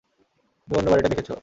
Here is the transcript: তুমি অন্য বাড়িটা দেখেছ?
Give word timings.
তুমি 0.67 0.75
অন্য 0.77 0.89
বাড়িটা 0.89 1.09
দেখেছ? 1.09 1.31